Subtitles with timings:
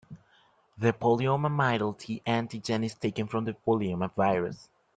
[0.79, 4.67] The polyoma middle T-antigen is taken from the polyoma virus.